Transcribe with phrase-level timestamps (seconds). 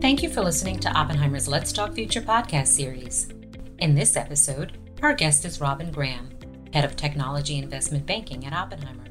[0.00, 3.28] Thank you for listening to Oppenheimer's Let's Talk Future podcast series.
[3.80, 6.30] In this episode, our guest is Robin Graham,
[6.72, 9.04] Head of Technology Investment Banking at Oppenheimer,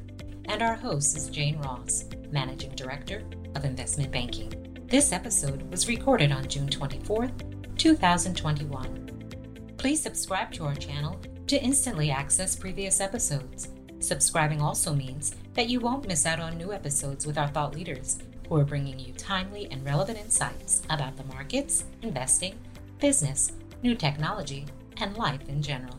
[0.46, 3.22] and our host is Jane Ross, Managing Director
[3.54, 4.52] of Investment Banking.
[4.88, 9.74] This episode was recorded on June 24th, 2021.
[9.76, 13.68] Please subscribe to our channel to instantly access previous episodes.
[14.00, 18.18] Subscribing also means that you won't miss out on new episodes with our thought leaders
[18.50, 22.58] who are bringing you timely and relevant insights about the markets, investing,
[23.00, 23.52] business,
[23.84, 25.96] new technology, and life in general.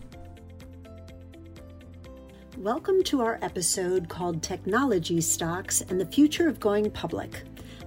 [2.57, 7.43] Welcome to our episode called Technology Stocks and the Future of Going Public.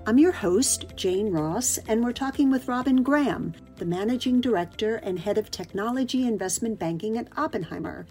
[0.07, 5.19] I'm your host, Jane Ross, and we're talking with Robin Graham, the Managing Director and
[5.19, 8.07] Head of Technology Investment Banking at Oppenheimer.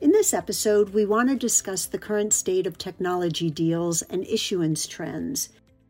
[0.00, 4.86] In this episode, we want to discuss the current state of technology deals and issuance
[4.86, 5.48] trends.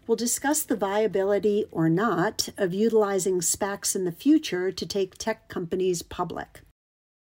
[0.08, 5.48] We'll discuss the viability or not of utilizing SPACs in the future to take tech
[5.48, 6.62] companies public.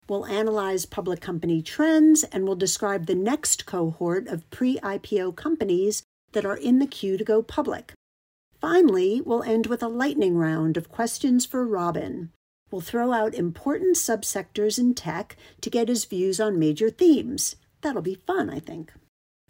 [0.07, 6.03] We'll analyze public company trends and we'll describe the next cohort of pre IPO companies
[6.33, 7.95] that are in the queue to go public.
[8.61, 12.33] Finally, we'll end with a lightning round of questions for Robin.
[12.71, 17.57] We'll throw out important subsectors in tech to get his views on major themes.
[17.81, 18.93] That'll be fun, I think.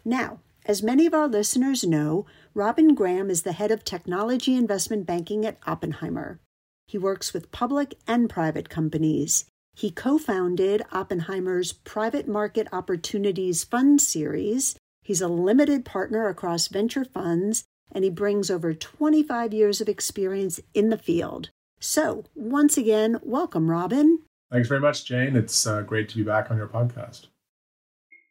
[0.05, 2.25] Now, as many of our listeners know,
[2.57, 6.39] Robin Graham is the head of technology investment banking at Oppenheimer.
[6.87, 9.43] He works with public and private companies.
[9.75, 14.77] He co founded Oppenheimer's Private Market Opportunities Fund series.
[15.03, 20.61] He's a limited partner across venture funds, and he brings over 25 years of experience
[20.73, 21.49] in the field.
[21.81, 24.19] So, once again, welcome, Robin.
[24.49, 25.35] Thanks very much, Jane.
[25.35, 27.25] It's uh, great to be back on your podcast.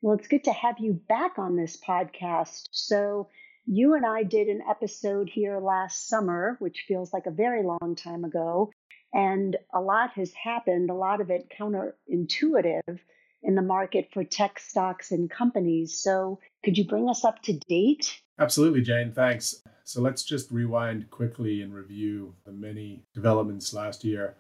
[0.00, 2.68] Well, it's good to have you back on this podcast.
[2.70, 3.28] So,
[3.66, 7.96] you and I did an episode here last summer, which feels like a very long
[7.96, 8.70] time ago.
[9.12, 12.98] And a lot has happened, a lot of it counterintuitive
[13.42, 16.00] in the market for tech stocks and companies.
[16.00, 18.20] So, could you bring us up to date?
[18.38, 19.12] Absolutely, Jane.
[19.12, 19.62] Thanks.
[19.84, 24.34] So, let's just rewind quickly and review the many developments last year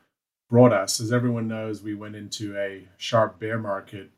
[0.50, 1.00] brought us.
[1.00, 4.10] As everyone knows, we went into a sharp bear market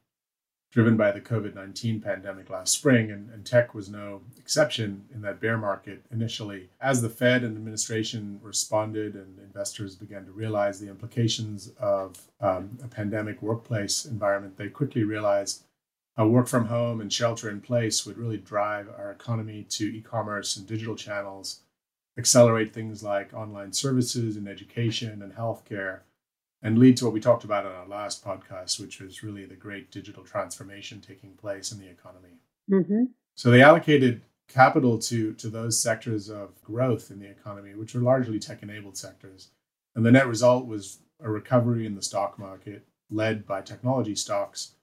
[0.77, 5.23] driven by the COVID 19 pandemic last spring, and, and, tech was no exception in
[5.23, 6.69] that bear market initially.
[6.83, 12.77] As the Fed and administration responded and investors began to realize the implications of um,
[12.85, 15.63] a pandemic workplace environment, they quickly realized
[16.15, 20.03] how work from home and shelter in place would really drive our economy to e
[20.03, 21.61] commerce and digital channels,
[22.19, 26.01] accelerate things like online services and education and healthcare
[26.67, 29.55] and lead to what we talked about in our last podcast, which was really the
[29.55, 32.41] great digital transformation taking place in the economy.
[32.69, 33.05] Mm-hmm.
[33.37, 38.01] So they allocated capital to to those sectors of growth in the economy, which were
[38.01, 39.51] largely tech-enabled sectors,
[39.95, 44.75] and the net result was a recovery in the stock market led by technology stocks,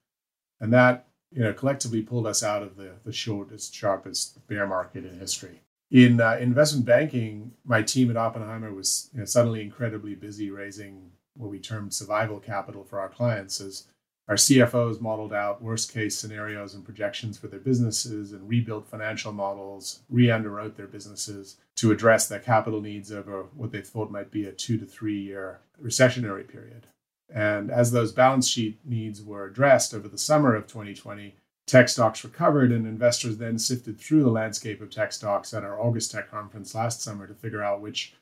[0.60, 5.04] and that you know collectively pulled us out of the the shortest, sharpest bear market
[5.04, 5.60] in history.
[5.90, 11.10] In uh, investment banking, my team at Oppenheimer was you know, suddenly incredibly busy raising
[11.36, 13.86] what we termed survival capital for our clients as
[14.26, 19.32] our CFOs modeled out worst case scenarios and projections for their businesses and rebuilt financial
[19.32, 24.30] models, re underwrote their businesses to address their capital needs over what they thought might
[24.30, 26.86] be a two to three year recessionary period.
[27.28, 31.34] And as those balance sheet needs were addressed over the summer of 2020,
[31.66, 35.80] tech stocks recovered, and investors then sifted through the landscape of tech stocks at our
[35.80, 38.14] August Tech conference last summer to figure out which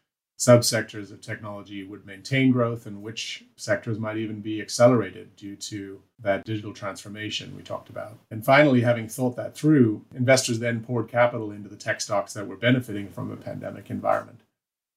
[0.42, 6.02] subsectors of technology would maintain growth and which sectors might even be accelerated due to
[6.18, 8.18] that digital transformation we talked about.
[8.32, 12.48] And finally, having thought that through, investors then poured capital into the tech stocks that
[12.48, 14.40] were benefiting from a pandemic environment.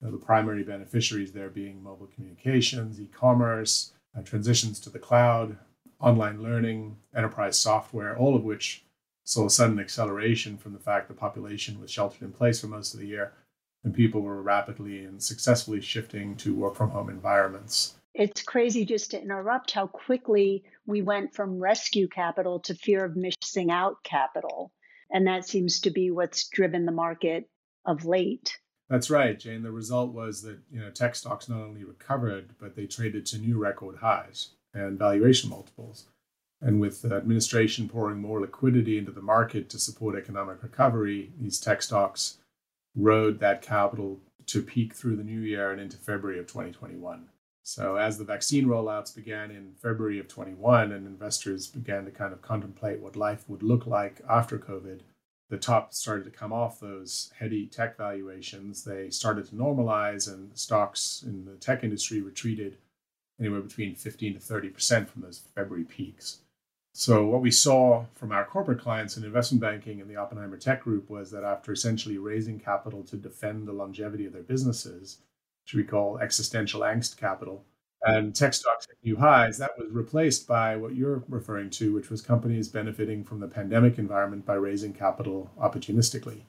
[0.02, 5.58] The primary beneficiaries there being mobile communications, e commerce, uh, transitions to the cloud,
[6.00, 8.84] online learning, enterprise software, all of which
[9.24, 12.96] saw a sudden acceleration from the fact the population was sheltered in place for most
[12.96, 13.34] of the year
[13.86, 17.96] and people were rapidly and successfully shifting to work from home environments.
[18.16, 23.16] It's crazy just to interrupt how quickly we went from rescue capital to fear of
[23.16, 24.72] missing out capital.
[25.12, 27.48] And that seems to be what's driven the market
[27.86, 28.58] of late.
[28.90, 29.62] That's right, Jane.
[29.62, 33.38] The result was that you know tech stocks not only recovered, but they traded to
[33.38, 36.08] new record highs and valuation multiples.
[36.62, 41.60] And with the administration pouring more liquidity into the market to support economic recovery, these
[41.60, 42.38] tech stocks
[42.96, 47.28] rode that capital to peak through the new year and into February of 2021.
[47.64, 52.32] So, as the vaccine rollouts began in February of 21 and investors began to kind
[52.32, 55.00] of contemplate what life would look like after COVID,
[55.50, 58.84] the top started to come off those heady tech valuations.
[58.84, 62.78] They started to normalize, and stocks in the tech industry retreated
[63.40, 66.42] anywhere between 15 to 30% from those February peaks.
[66.98, 70.82] So, what we saw from our corporate clients in investment banking and the Oppenheimer Tech
[70.82, 75.18] Group was that after essentially raising capital to defend the longevity of their businesses,
[75.66, 77.66] which we call existential angst capital,
[78.04, 82.10] and tech stocks at new highs, that was replaced by what you're referring to, which
[82.10, 86.44] was companies benefiting from the pandemic environment by raising capital opportunistically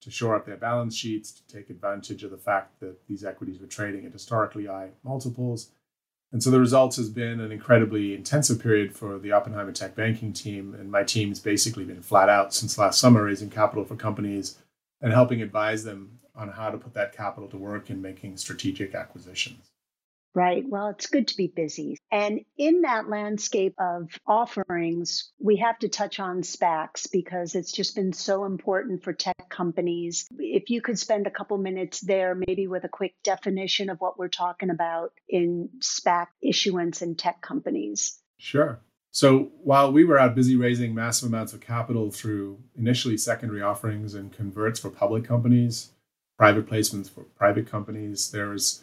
[0.00, 3.60] to shore up their balance sheets, to take advantage of the fact that these equities
[3.60, 5.70] were trading at historically high multiples
[6.34, 10.32] and so the results has been an incredibly intensive period for the Oppenheimer Tech banking
[10.32, 10.74] team.
[10.74, 14.58] And my team's basically been flat out since last summer, raising capital for companies
[15.00, 18.96] and helping advise them on how to put that capital to work in making strategic
[18.96, 19.70] acquisitions.
[20.34, 20.64] Right.
[20.68, 21.96] Well, it's good to be busy.
[22.10, 27.94] And in that landscape of offerings, we have to touch on SPACs because it's just
[27.94, 30.26] been so important for tech companies.
[30.36, 34.18] If you could spend a couple minutes there, maybe with a quick definition of what
[34.18, 38.18] we're talking about in SPAC issuance and tech companies.
[38.38, 38.80] Sure.
[39.12, 44.14] So while we were out busy raising massive amounts of capital through initially secondary offerings
[44.14, 45.90] and converts for public companies,
[46.36, 48.82] private placements for private companies, there was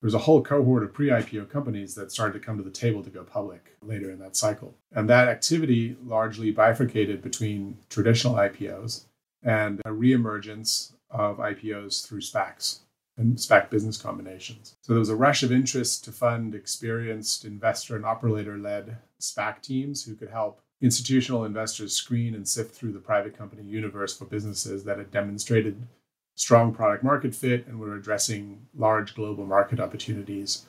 [0.00, 3.02] there was a whole cohort of pre-IPO companies that started to come to the table
[3.02, 4.74] to go public later in that cycle.
[4.92, 9.04] And that activity largely bifurcated between traditional IPOs
[9.42, 12.80] and a reemergence of IPOs through SPACs
[13.18, 14.76] and SPAC business combinations.
[14.80, 19.60] So there was a rush of interest to fund experienced investor and operator led SPAC
[19.60, 24.24] teams who could help institutional investors screen and sift through the private company universe for
[24.24, 25.86] businesses that had demonstrated
[26.40, 30.64] strong product market fit and we're addressing large global market opportunities.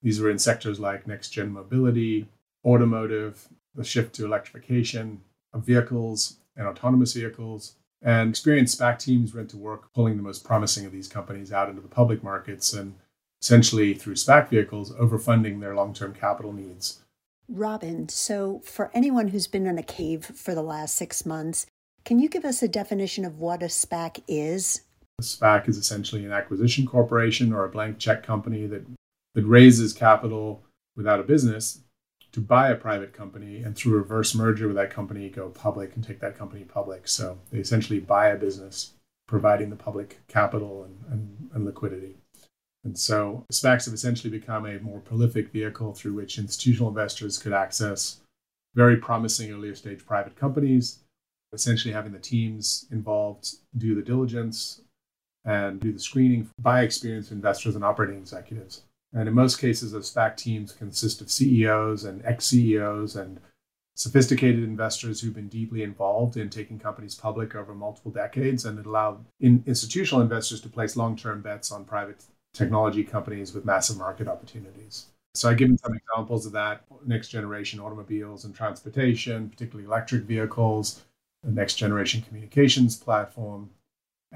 [0.00, 2.28] These were in sectors like next gen mobility,
[2.64, 5.20] automotive, the shift to electrification
[5.52, 7.74] of vehicles and autonomous vehicles.
[8.02, 11.68] And experienced SPAC teams went to work pulling the most promising of these companies out
[11.68, 12.94] into the public markets and
[13.42, 17.02] essentially through SPAC vehicles overfunding their long term capital needs.
[17.48, 21.66] Robin, so for anyone who's been in a cave for the last six months,
[22.04, 24.82] can you give us a definition of what a SPAC is?
[25.18, 28.84] A SPAC is essentially an acquisition corporation or a blank check company that,
[29.34, 30.62] that raises capital
[30.94, 31.80] without a business
[32.32, 36.04] to buy a private company and through reverse merger with that company go public and
[36.04, 37.08] take that company public.
[37.08, 38.92] So they essentially buy a business,
[39.26, 42.18] providing the public capital and, and, and liquidity.
[42.84, 47.54] And so SPACs have essentially become a more prolific vehicle through which institutional investors could
[47.54, 48.20] access
[48.74, 50.98] very promising earlier stage private companies,
[51.54, 54.82] essentially having the teams involved do the diligence,
[55.46, 58.82] and do the screening by experienced investors and operating executives.
[59.14, 63.40] And in most cases, those SPAC teams consist of CEOs and ex CEOs and
[63.94, 68.66] sophisticated investors who've been deeply involved in taking companies public over multiple decades.
[68.66, 73.54] And it allowed in institutional investors to place long term bets on private technology companies
[73.54, 75.06] with massive market opportunities.
[75.34, 81.04] So I've given some examples of that next generation automobiles and transportation, particularly electric vehicles,
[81.44, 83.70] the next generation communications platform,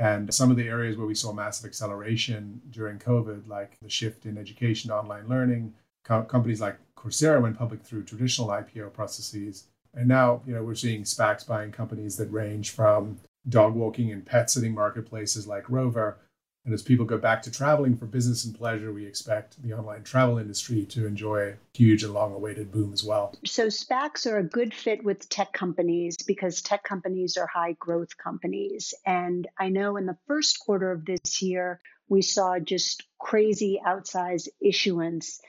[0.01, 4.25] and some of the areas where we saw massive acceleration during COVID, like the shift
[4.25, 5.75] in education to online learning,
[6.05, 9.67] co- companies like Coursera went public through traditional IPO processes.
[9.93, 13.19] And now, you know, we're seeing SPACs buying companies that range from
[13.51, 16.17] dog walking and pet sitting marketplaces like Rover
[16.65, 20.03] and as people go back to traveling for business and pleasure, we expect the online
[20.03, 23.35] travel industry to enjoy a huge and long awaited boom as well.
[23.47, 28.17] So, SPACs are a good fit with tech companies because tech companies are high growth
[28.19, 28.93] companies.
[29.07, 34.49] And I know in the first quarter of this year, we saw just crazy outsized
[34.61, 35.41] issuance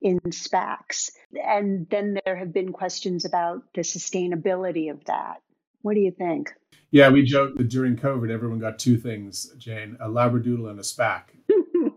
[0.00, 1.10] in SPACs.
[1.42, 5.42] And then there have been questions about the sustainability of that.
[5.82, 6.52] What do you think?
[6.90, 10.82] Yeah, we joked that during COVID, everyone got two things, Jane a Labradoodle and a
[10.82, 11.22] SPAC.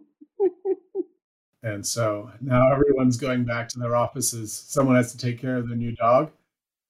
[1.63, 4.51] and so now everyone's going back to their offices.
[4.51, 6.31] Someone has to take care of their new dog,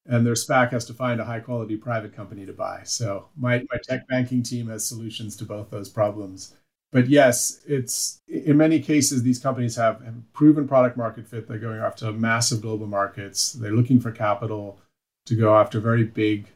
[0.05, 2.81] and their SPAC has to find a high quality private company to buy.
[2.83, 6.55] So my, my tech banking team has solutions to both those problems.
[6.91, 11.47] But yes, it's in many cases, these companies have, have proven product market fit.
[11.47, 13.53] They're going after massive global markets.
[13.53, 14.79] They're looking for capital
[15.27, 16.47] to go after very big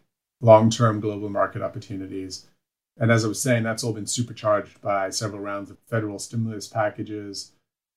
[0.43, 2.45] long term global market opportunities.
[2.99, 6.67] And as I was saying, that's all been supercharged by several rounds of federal stimulus
[6.67, 7.53] packages.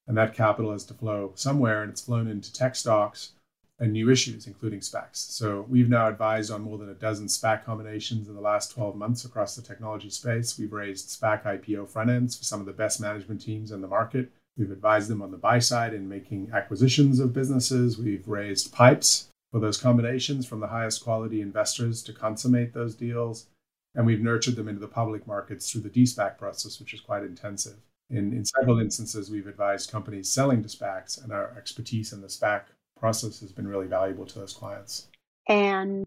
[0.06, 3.32] And that capital has to flow somewhere, and it's flown into tech stocks
[3.78, 5.16] and new issues, including SPACs.
[5.16, 8.96] So we've now advised on more than a dozen SPAC combinations in the last 12
[8.96, 10.58] months across the technology space.
[10.58, 13.88] We've raised SPAC IPO front ends for some of the best management teams in the
[13.88, 14.30] market.
[14.56, 17.98] We've advised them on the buy side in making acquisitions of businesses.
[17.98, 23.48] We've raised pipes for those combinations from the highest quality investors to consummate those deals.
[23.94, 27.22] and we've nurtured them into the public markets through the de-SPAC process, which is quite
[27.22, 27.78] intensive.
[28.10, 32.28] In, in several instances, we've advised companies selling to SPACs, and our expertise in the
[32.28, 32.64] SPAC
[33.00, 35.08] process has been really valuable to those clients.
[35.48, 36.06] And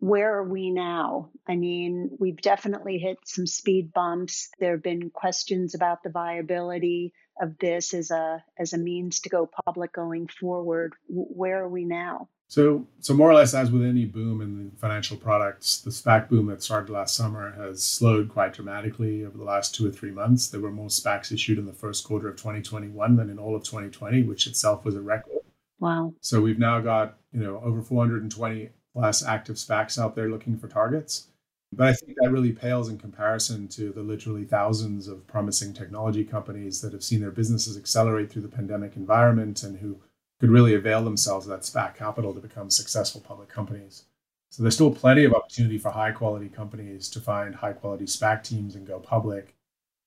[0.00, 1.30] where are we now?
[1.46, 4.50] I mean, we've definitely hit some speed bumps.
[4.58, 9.28] There have been questions about the viability of this as a as a means to
[9.28, 10.94] go public going forward.
[11.08, 12.28] Where are we now?
[12.50, 16.46] So, so more or less, as with any boom in financial products, the SPAC boom
[16.46, 20.48] that started last summer has slowed quite dramatically over the last two or three months.
[20.48, 23.62] There were more SPACs issued in the first quarter of 2021 than in all of
[23.62, 25.42] 2020, which itself was a record.
[25.78, 26.12] Wow!
[26.22, 30.66] So we've now got you know over 420 plus active SPACs out there looking for
[30.66, 31.28] targets.
[31.72, 36.24] But I think that really pales in comparison to the literally thousands of promising technology
[36.24, 40.00] companies that have seen their businesses accelerate through the pandemic environment and who
[40.40, 44.04] could really avail themselves of that SPAC capital to become successful public companies.
[44.50, 48.42] So there's still plenty of opportunity for high quality companies to find high quality SPAC
[48.42, 49.54] teams and go public.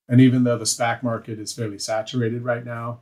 [0.10, 3.00] And even though the SPAC market is fairly saturated right now,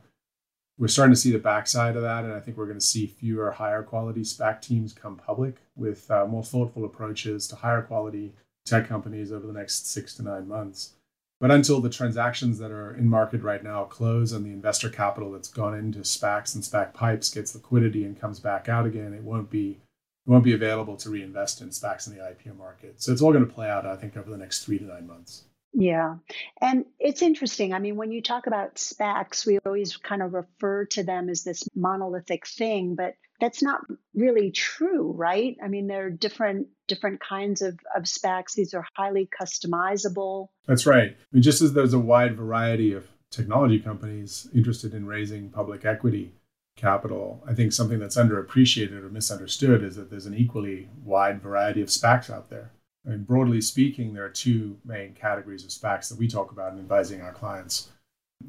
[0.78, 3.06] we're starting to see the backside of that, and I think we're going to see
[3.06, 8.32] fewer higher quality SPAC teams come public with uh, more thoughtful approaches to higher quality
[8.64, 10.94] tech companies over the next six to nine months.
[11.42, 15.32] But until the transactions that are in market right now close and the investor capital
[15.32, 19.24] that's gone into SPACs and SPAC pipes gets liquidity and comes back out again, it
[19.24, 19.80] won't be
[20.24, 23.02] it won't be available to reinvest in SPACs in the IPO market.
[23.02, 25.04] So it's all going to play out, I think, over the next three to nine
[25.04, 25.42] months.
[25.72, 26.18] Yeah.
[26.60, 27.74] And it's interesting.
[27.74, 31.42] I mean, when you talk about SPACs, we always kind of refer to them as
[31.42, 33.80] this monolithic thing, but that's not
[34.14, 35.56] really true, right?
[35.60, 38.54] I mean, there are different different kinds of, of SPACs.
[38.54, 40.48] These are highly customizable.
[40.68, 41.10] That's right.
[41.10, 45.84] I mean, just as there's a wide variety of technology companies interested in raising public
[45.84, 46.34] equity
[46.76, 51.82] capital, I think something that's underappreciated or misunderstood is that there's an equally wide variety
[51.82, 52.70] of SPACs out there.
[53.04, 56.74] I mean, broadly speaking, there are two main categories of SPACs that we talk about
[56.74, 57.88] in advising our clients.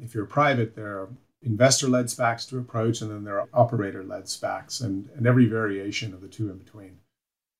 [0.00, 1.08] If you're private, there are
[1.44, 5.46] investor led SPACs to approach, and then there are operator led SPACs, and, and every
[5.46, 6.98] variation of the two in between.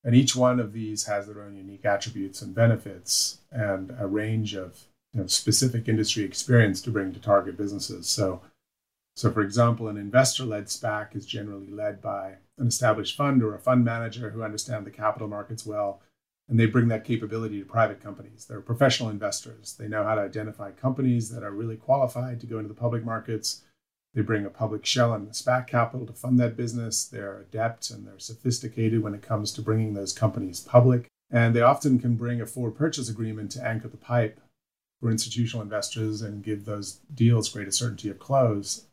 [0.03, 4.55] And each one of these has their own unique attributes and benefits, and a range
[4.55, 8.09] of you know, specific industry experience to bring to target businesses.
[8.09, 8.43] So,
[9.17, 13.55] so for example, an investor led SPAC is generally led by an established fund or
[13.55, 16.01] a fund manager who understand the capital markets well
[16.49, 18.45] and they bring that capability to private companies.
[18.45, 19.77] They're professional investors.
[19.79, 23.05] They know how to identify companies that are really qualified to go into the public
[23.05, 23.63] markets.
[24.15, 27.05] They bring a public shell and SPAC capital to fund that business.
[27.05, 31.09] They're adept and they're sophisticated when it comes to bringing those companies public.
[31.31, 34.41] And they often can bring a forward purchase agreement to anchor the pipe
[35.01, 38.87] for institutional investors and give those deals greater certainty of close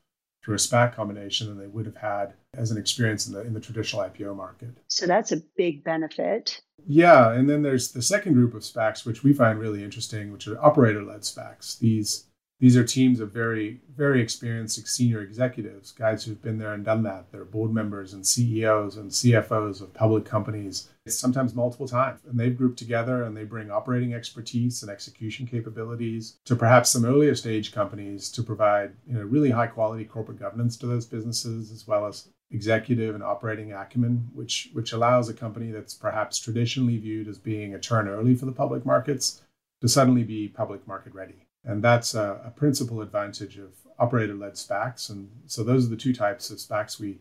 [0.43, 3.53] through a SPAC combination than they would have had as an experience in the in
[3.53, 4.69] the traditional IPO market.
[4.87, 6.61] So that's a big benefit.
[6.87, 10.47] Yeah, and then there's the second group of SPACs, which we find really interesting, which
[10.47, 11.77] are operator-led SPACs.
[11.77, 12.25] These
[12.61, 17.03] these are teams of very very experienced senior executives, guys who've been there and done
[17.03, 17.31] that.
[17.31, 22.57] They're board members and CEOs and CFOs of public companies, sometimes multiple times, and they've
[22.57, 27.73] grouped together and they bring operating expertise and execution capabilities to perhaps some earlier stage
[27.73, 32.05] companies to provide you know really high quality corporate governance to those businesses as well
[32.05, 37.39] as executive and operating acumen, which which allows a company that's perhaps traditionally viewed as
[37.39, 39.41] being a turn early for the public markets
[39.81, 41.40] to suddenly be public market ready.
[41.63, 45.09] And that's a, a principal advantage of operator-led SPACs.
[45.09, 47.19] And so those are the two types of SPACs we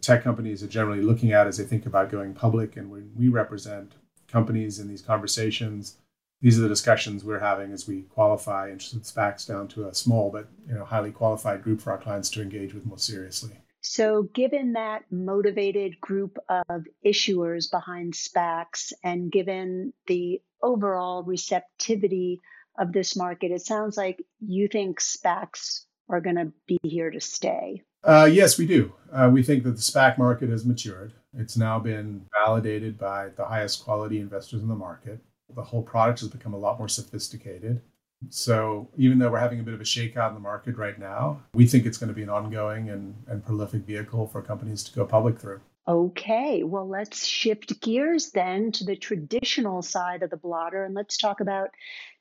[0.00, 2.76] tech companies are generally looking at as they think about going public.
[2.76, 3.94] And when we represent
[4.28, 5.98] companies in these conversations,
[6.40, 10.30] these are the discussions we're having as we qualify interested SPACs down to a small
[10.30, 13.52] but you know highly qualified group for our clients to engage with more seriously.
[13.80, 22.40] So, given that motivated group of issuers behind SPACs and given the overall receptivity
[22.78, 27.20] of this market, it sounds like you think SPACs are going to be here to
[27.20, 27.82] stay.
[28.04, 28.92] Uh, yes, we do.
[29.12, 31.12] Uh, we think that the SPAC market has matured.
[31.36, 35.20] It's now been validated by the highest quality investors in the market.
[35.54, 37.80] The whole product has become a lot more sophisticated.
[38.28, 41.42] So even though we're having a bit of a shakeout in the market right now,
[41.54, 44.92] we think it's going to be an ongoing and, and prolific vehicle for companies to
[44.92, 45.60] go public through.
[45.86, 51.16] Okay, well, let's shift gears then to the traditional side of the blotter and let's
[51.16, 51.70] talk about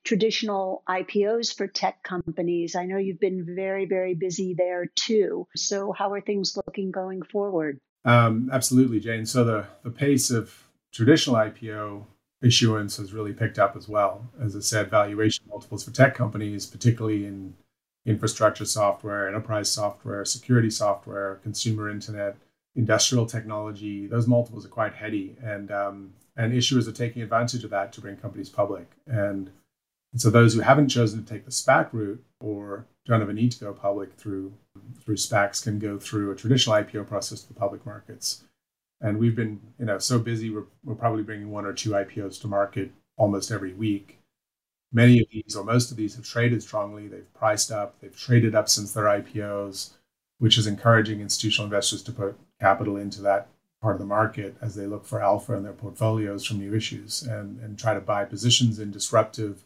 [0.04, 2.76] traditional IPOs for tech companies.
[2.76, 5.48] I know you've been very, very busy there too.
[5.56, 7.80] So, how are things looking going forward?
[8.04, 9.28] Um, absolutely, Jane.
[9.28, 10.52] So, the, the pace of
[10.92, 12.06] traditional IPO
[12.42, 14.28] issuance has really picked up as well.
[14.42, 17.54] As I said, valuation multiples for tech companies, particularly in
[18.08, 22.38] infrastructure software, enterprise software, security software, consumer internet,
[22.76, 25.36] industrial technology, those multiples are quite heady.
[25.44, 28.90] And um, and issuers are taking advantage of that to bring companies public.
[29.06, 29.52] And,
[30.12, 33.34] and so those who haven't chosen to take the SPAC route or don't have a
[33.34, 34.54] need to go public through
[35.04, 38.44] through SPACs can go through a traditional IPO process to the public markets.
[39.02, 40.50] And we've been, you know, so busy.
[40.52, 44.20] We're, we're probably bringing one or two IPOs to market almost every week.
[44.94, 47.08] Many of these, or most of these, have traded strongly.
[47.08, 48.00] They've priced up.
[48.00, 49.94] They've traded up since their IPOs,
[50.38, 53.48] which is encouraging institutional investors to put capital into that
[53.82, 57.24] part of the market as they look for alpha in their portfolios from new issues
[57.24, 59.64] and, and try to buy positions in disruptive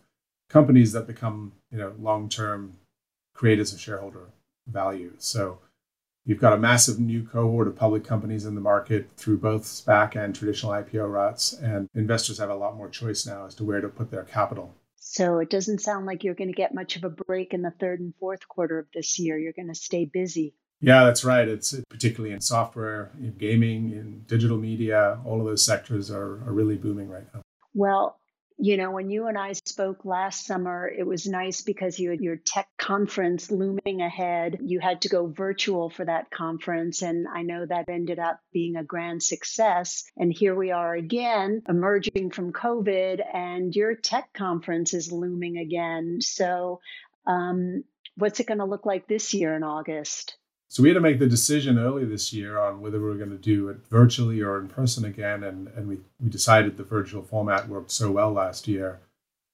[0.50, 2.78] companies that become, you know, long-term
[3.34, 4.30] creators of shareholder
[4.68, 5.12] value.
[5.18, 5.60] So
[6.24, 10.16] you've got a massive new cohort of public companies in the market through both SPAC
[10.16, 13.82] and traditional IPO routes, and investors have a lot more choice now as to where
[13.82, 14.74] to put their capital.
[14.96, 17.72] So it doesn't sound like you're going to get much of a break in the
[17.72, 19.38] third and fourth quarter of this year.
[19.38, 20.56] You're going to stay busy.
[20.86, 21.48] Yeah, that's right.
[21.48, 26.54] It's particularly in software, in gaming, in digital media, all of those sectors are, are
[26.54, 27.42] really booming right now.
[27.74, 28.20] Well,
[28.60, 32.22] you know, when you and I spoke last summer, it was nice because you had
[32.22, 34.60] your tech conference looming ahead.
[34.62, 37.02] You had to go virtual for that conference.
[37.02, 40.04] And I know that ended up being a grand success.
[40.16, 46.20] And here we are again, emerging from COVID, and your tech conference is looming again.
[46.22, 46.80] So,
[47.26, 47.84] um,
[48.18, 50.38] what's it going to look like this year in August?
[50.68, 53.30] So we had to make the decision early this year on whether we were going
[53.30, 57.22] to do it virtually or in person again, and and we we decided the virtual
[57.22, 59.00] format worked so well last year.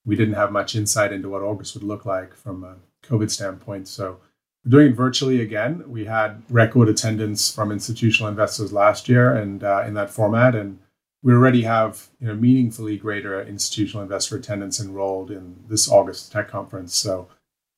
[0.06, 3.88] We didn't have much insight into what August would look like from a COVID standpoint,
[3.88, 4.20] so
[4.64, 5.84] we're doing it virtually again.
[5.88, 10.80] We had record attendance from institutional investors last year, and uh, in that format, and
[11.24, 16.50] we already have you know meaningfully greater institutional investor attendance enrolled in this August tech
[16.50, 16.96] conference.
[16.96, 17.28] So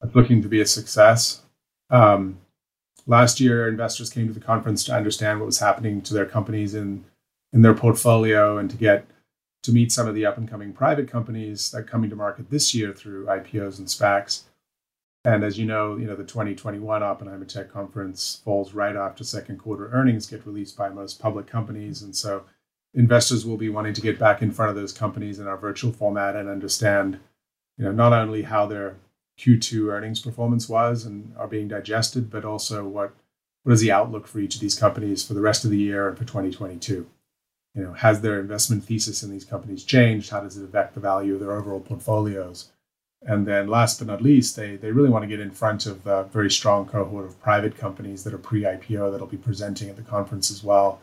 [0.04, 1.42] it's looking to be a success.
[1.90, 2.40] Um,
[3.06, 6.74] last year investors came to the conference to understand what was happening to their companies
[6.74, 7.06] in
[7.52, 9.06] in their portfolio and to get
[9.62, 12.50] to meet some of the up and coming private companies that are coming to market
[12.50, 14.44] this year through IPOs and SPACs.
[15.24, 19.58] And as you know, you know the 2021 Oppenheimer Tech Conference falls right after second
[19.58, 22.44] quarter earnings get released by most public companies, and so
[22.94, 25.94] investors will be wanting to get back in front of those companies in our virtual
[25.94, 27.20] format and understand,
[27.78, 28.98] you know, not only how they're
[29.40, 33.14] Q2 earnings performance was and are being digested, but also what
[33.64, 36.10] what is the outlook for each of these companies for the rest of the year
[36.10, 37.08] and for 2022?
[37.76, 40.30] You know, has their investment thesis in these companies changed?
[40.30, 42.72] How does it affect the value of their overall portfolios?
[43.26, 46.06] And then last but not least, they, they really want to get in front of
[46.06, 50.02] a very strong cohort of private companies that are pre-IPO that'll be presenting at the
[50.02, 51.00] conference as well,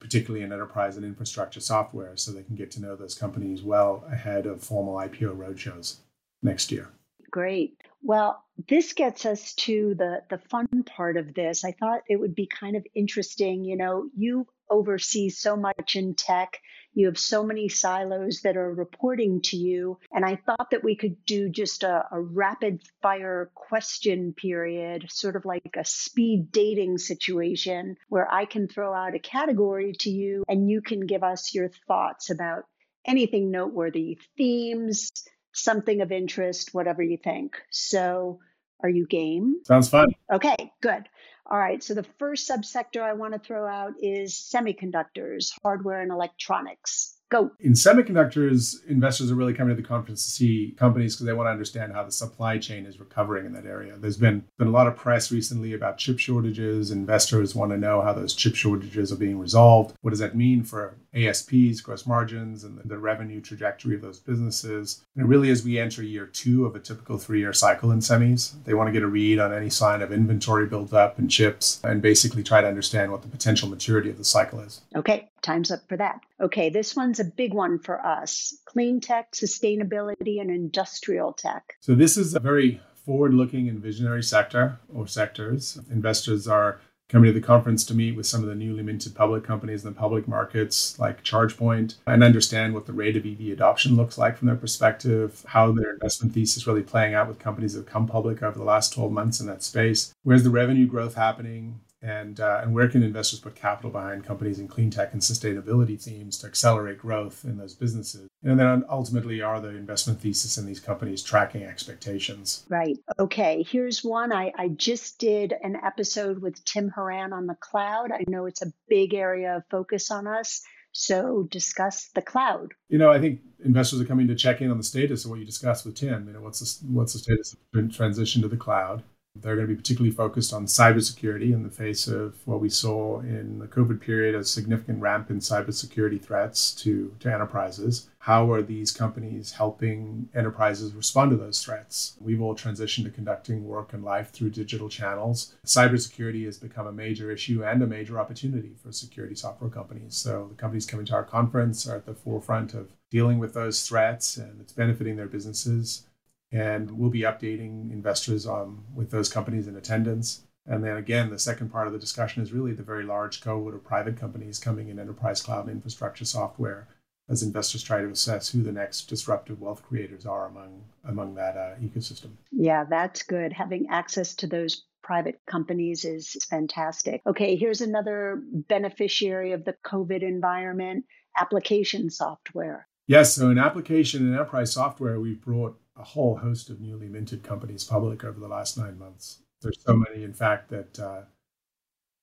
[0.00, 4.02] particularly in enterprise and infrastructure software, so they can get to know those companies well
[4.10, 5.96] ahead of formal IPO roadshows
[6.42, 6.88] next year.
[7.30, 7.80] Great.
[8.02, 11.64] Well, this gets us to the the fun part of this.
[11.64, 13.64] I thought it would be kind of interesting.
[13.64, 16.58] You know, you oversee so much in tech.
[16.94, 19.98] You have so many silos that are reporting to you.
[20.12, 25.36] And I thought that we could do just a, a, rapid fire question period, sort
[25.36, 30.44] of like a speed dating situation where I can throw out a category to you
[30.48, 32.64] and you can give us your thoughts about
[33.06, 35.12] anything noteworthy, themes,
[35.58, 37.56] something of interest, whatever you think.
[37.70, 38.40] So,
[38.80, 39.60] are you game?
[39.66, 40.14] Sounds fun.
[40.32, 41.08] Okay, good.
[41.50, 41.82] All right.
[41.82, 47.17] So, the first subsector I want to throw out is semiconductors, hardware, and electronics.
[47.30, 47.52] Go.
[47.60, 51.46] In semiconductors, investors are really coming to the conference to see companies because they want
[51.46, 53.96] to understand how the supply chain is recovering in that area.
[53.98, 56.90] There's been been a lot of press recently about chip shortages.
[56.90, 59.94] Investors want to know how those chip shortages are being resolved.
[60.00, 65.04] What does that mean for ASPs, gross margins, and the revenue trajectory of those businesses?
[65.16, 68.72] And really, as we enter year two of a typical three-year cycle in semis, they
[68.72, 72.42] want to get a read on any sign of inventory buildup in chips and basically
[72.42, 74.80] try to understand what the potential maturity of the cycle is.
[74.96, 76.20] Okay, time's up for that.
[76.40, 81.74] Okay, this one's a big one for us clean tech, sustainability, and industrial tech.
[81.80, 85.78] So, this is a very forward looking and visionary sector or sectors.
[85.90, 89.42] Investors are coming to the conference to meet with some of the newly minted public
[89.42, 93.96] companies in the public markets like ChargePoint and understand what the rate of EV adoption
[93.96, 97.80] looks like from their perspective, how their investment thesis really playing out with companies that
[97.80, 100.12] have come public over the last 12 months in that space.
[100.22, 101.80] Where's the revenue growth happening?
[102.02, 106.00] And uh, and where can investors put capital behind companies in clean tech and sustainability
[106.00, 108.28] themes to accelerate growth in those businesses?
[108.42, 112.64] And then ultimately are the investment thesis in these companies tracking expectations?
[112.68, 112.96] Right.
[113.18, 113.64] Okay.
[113.68, 114.32] Here's one.
[114.32, 118.12] I, I just did an episode with tim horan on the cloud.
[118.12, 120.62] I know it's a big area of focus on us.
[120.92, 122.72] So discuss the cloud.
[122.88, 125.38] You know, I think investors are coming to check in on the status of what
[125.38, 126.26] you discussed with Tim.
[126.26, 129.02] You know, what's the, what's the status of transition to the cloud?
[129.40, 133.20] They're going to be particularly focused on cybersecurity in the face of what we saw
[133.20, 138.08] in the COVID period a significant ramp in cybersecurity threats to, to enterprises.
[138.20, 142.16] How are these companies helping enterprises respond to those threats?
[142.20, 145.54] We've all transitioned to conducting work and life through digital channels.
[145.64, 150.16] Cybersecurity has become a major issue and a major opportunity for security software companies.
[150.16, 153.86] So the companies coming to our conference are at the forefront of dealing with those
[153.86, 156.07] threats and it's benefiting their businesses
[156.52, 160.42] and we'll be updating investors on with those companies in attendance.
[160.66, 163.74] And then again, the second part of the discussion is really the very large cohort
[163.74, 166.88] of private companies coming in enterprise cloud infrastructure software
[167.28, 171.56] as investors try to assess who the next disruptive wealth creators are among among that
[171.56, 172.30] uh, ecosystem.
[172.50, 173.52] Yeah, that's good.
[173.52, 177.22] Having access to those private companies is fantastic.
[177.26, 181.04] Okay, here's another beneficiary of the COVID environment
[181.38, 182.86] application software.
[183.06, 187.42] Yes, so in application and enterprise software, we've brought a whole host of newly minted
[187.42, 189.40] companies public over the last nine months.
[189.60, 191.22] There's so many, in fact, that uh,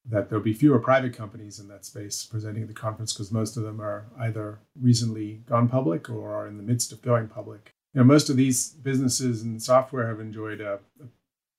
[0.07, 3.57] that there'll be fewer private companies in that space presenting at the conference because most
[3.57, 7.73] of them are either recently gone public or are in the midst of going public.
[7.93, 11.07] You know, most of these businesses and software have enjoyed a, a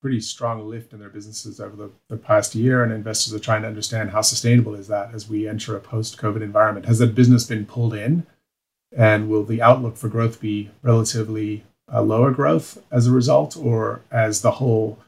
[0.00, 3.62] pretty strong lift in their businesses over the, the, past year, and investors are trying
[3.62, 6.86] to understand how sustainable is that as we enter a post-COVID environment.
[6.86, 8.26] Has that business been pulled in,
[8.96, 14.02] and will the outlook for growth be relatively uh, lower growth as a result, or
[14.10, 14.98] as the whole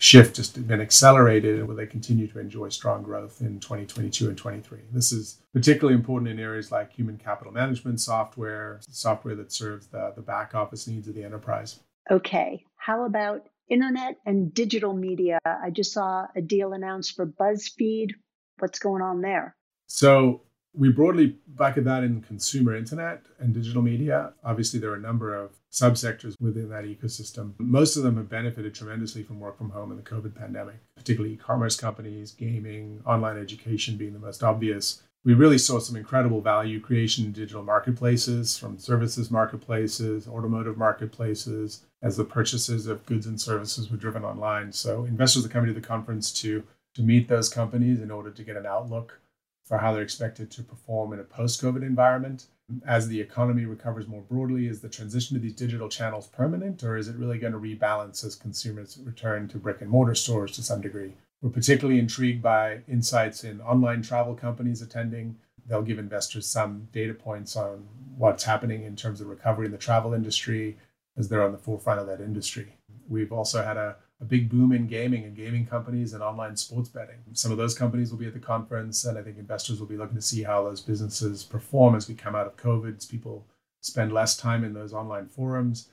[0.00, 4.38] shift just been accelerated and will they continue to enjoy strong growth in 2022 and
[4.38, 4.78] 23?
[4.92, 10.12] This is particularly important in areas like human capital management software, software that serves the,
[10.14, 11.80] the back office needs of the enterprise.
[12.10, 12.64] Okay.
[12.76, 15.38] How about internet and digital media?
[15.44, 18.12] I just saw a deal announced for BuzzFeed.
[18.60, 19.56] What's going on there?
[19.86, 20.42] So,
[20.74, 24.32] we broadly bucket that in consumer internet and digital media.
[24.44, 27.52] Obviously, there are a number of subsectors within that ecosystem.
[27.58, 31.34] Most of them have benefited tremendously from work from home in the COVID pandemic, particularly
[31.34, 35.02] e commerce companies, gaming, online education being the most obvious.
[35.24, 41.82] We really saw some incredible value creation in digital marketplaces, from services marketplaces, automotive marketplaces,
[42.02, 44.72] as the purchases of goods and services were driven online.
[44.72, 48.42] So investors are coming to the conference to to meet those companies in order to
[48.42, 49.20] get an outlook
[49.64, 52.46] for how they're expected to perform in a post COVID environment.
[52.86, 56.98] As the economy recovers more broadly, is the transition to these digital channels permanent, or
[56.98, 60.62] is it really going to rebalance as consumers return to brick and mortar stores to
[60.62, 61.14] some degree?
[61.40, 65.36] We're particularly intrigued by insights in online travel companies attending.
[65.66, 69.78] They'll give investors some data points on what's happening in terms of recovery in the
[69.78, 70.76] travel industry
[71.16, 72.76] as they're on the forefront of that industry.
[73.08, 76.88] We've also had a a big boom in gaming and gaming companies and online sports
[76.88, 77.18] betting.
[77.34, 79.96] Some of those companies will be at the conference, and I think investors will be
[79.96, 83.46] looking to see how those businesses perform as we come out of COVID, as people
[83.80, 85.90] spend less time in those online forums.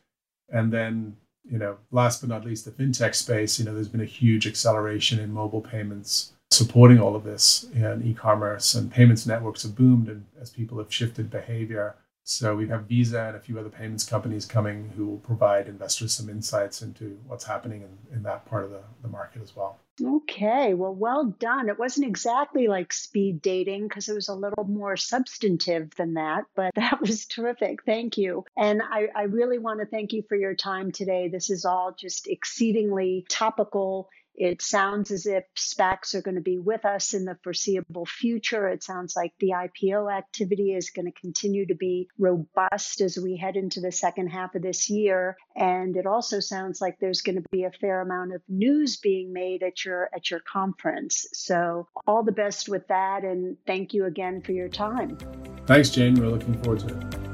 [0.49, 4.01] And then, you know, last but not least, the fintech space, you know, there's been
[4.01, 9.63] a huge acceleration in mobile payments supporting all of this and e-commerce and payments networks
[9.63, 11.95] have boomed and as people have shifted behavior
[12.27, 16.11] so we have Visa and a few other payments companies coming who will provide investors
[16.11, 19.77] some insights into what's happening in, in that part of the, the market as well.
[20.03, 21.69] Okay, well, well done.
[21.69, 26.45] It wasn't exactly like speed dating because it was a little more substantive than that,
[26.55, 27.83] but that was terrific.
[27.85, 28.43] Thank you.
[28.57, 31.27] And I, I really want to thank you for your time today.
[31.27, 36.58] This is all just exceedingly topical it sounds as if SPACs are going to be
[36.58, 38.67] with us in the foreseeable future.
[38.67, 43.38] It sounds like the IPO activity is going to continue to be robust as we
[43.38, 45.38] head into the second half of this year.
[45.56, 49.34] And it also sounds like there's going to be a fair amount of news being
[49.34, 51.26] made at your at your conference.
[51.34, 55.17] So all the best with that and thank you again for your time.
[55.65, 56.15] Thanks, Jane.
[56.15, 57.24] We're looking forward to it.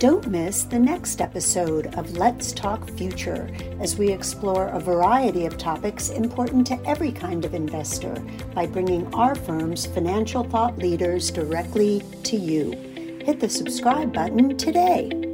[0.00, 5.58] Don't miss the next episode of Let's Talk Future as we explore a variety of
[5.58, 8.14] topics important to every kind of investor
[8.54, 12.70] by bringing our firm's financial thought leaders directly to you.
[13.26, 15.29] Hit the subscribe button today.